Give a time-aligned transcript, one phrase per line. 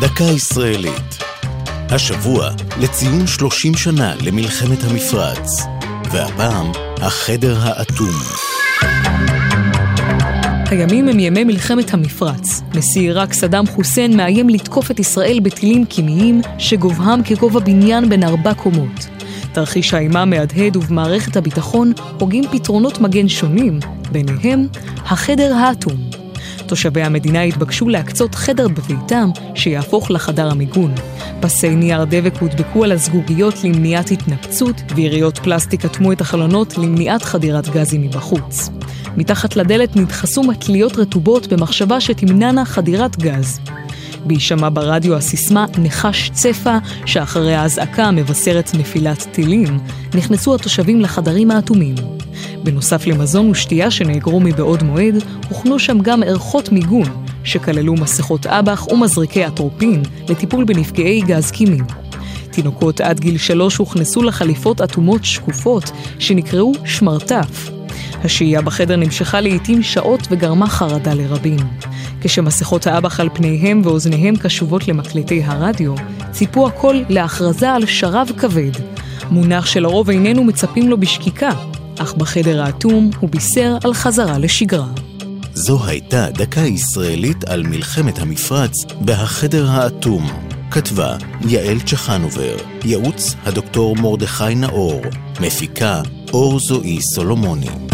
[0.00, 1.18] דקה ישראלית.
[1.90, 2.50] השבוע
[2.80, 5.62] לציון 30 שנה למלחמת המפרץ,
[6.12, 8.14] והפעם החדר האטום.
[10.70, 12.62] הימים הם ימי מלחמת המפרץ.
[12.74, 18.54] נשיא עיראק סדאם חוסיין מאיים לתקוף את ישראל בטילים קימיים שגובהם כגובה בניין בין ארבע
[18.54, 19.06] קומות.
[19.52, 23.80] תרחיש האימה מהדהד ובמערכת הביטחון הוגים פתרונות מגן שונים,
[24.12, 26.25] ביניהם החדר האטום.
[26.68, 30.94] תושבי המדינה התבקשו להקצות חדר בביתם שיהפוך לחדר המיגון.
[31.40, 37.68] פסי נייר דבק הודבקו על הזגוגיות למניעת התנפצות, ויריות פלסטיק אטמו את החלונות למניעת חדירת
[37.68, 38.70] גזים מבחוץ.
[39.16, 43.60] מתחת לדלת נדחסו מטליות רטובות במחשבה שתמנענה חדירת גז.
[44.26, 49.78] בהישמע ברדיו הסיסמה נחש צפה, שאחרי האזעקה המבשרת נפילת טילים,
[50.14, 51.94] נכנסו התושבים לחדרים האטומים.
[52.64, 55.14] בנוסף למזון ושתייה שנאגרו מבעוד מועד,
[55.48, 61.78] הוכנו שם גם ערכות מיגון, שכללו מסכות אב"ח ומזרקי אטרופין לטיפול בנפגעי גז קימי.
[62.50, 67.75] תינוקות עד גיל שלוש הוכנסו לחליפות אטומות שקופות, שנקראו שמרטף.
[68.26, 71.58] השהייה בחדר נמשכה לעיתים שעות וגרמה חרדה לרבים.
[72.20, 75.94] כשמסכות האב"ח על פניהם ואוזניהם קשובות למקלטי הרדיו,
[76.30, 78.70] ציפו הכל להכרזה על שרב כבד.
[79.30, 81.50] מונח שלרוב איננו מצפים לו בשקיקה,
[81.98, 84.88] אך בחדר האטום הוא בישר על חזרה לשגרה.
[85.54, 90.26] זו הייתה דקה ישראלית על מלחמת המפרץ בהחדר האטום.
[90.70, 91.16] כתבה
[91.48, 95.00] יעל צ'חנובר, ייעוץ הדוקטור מרדכי נאור,
[95.40, 97.85] מפיקה אור זועי סולומוני.